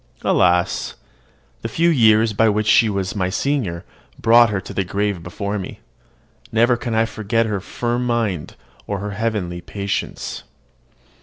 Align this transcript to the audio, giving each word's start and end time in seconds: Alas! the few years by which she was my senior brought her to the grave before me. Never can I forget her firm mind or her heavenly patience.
Alas! 0.23 0.95
the 1.61 1.67
few 1.69 1.89
years 1.91 2.33
by 2.33 2.49
which 2.49 2.65
she 2.65 2.89
was 2.89 3.15
my 3.15 3.29
senior 3.29 3.85
brought 4.17 4.49
her 4.49 4.59
to 4.59 4.73
the 4.73 4.83
grave 4.83 5.21
before 5.21 5.59
me. 5.59 5.79
Never 6.51 6.75
can 6.75 6.95
I 6.95 7.05
forget 7.05 7.45
her 7.45 7.59
firm 7.61 8.07
mind 8.07 8.55
or 8.87 8.97
her 8.97 9.11
heavenly 9.11 9.61
patience. 9.61 10.41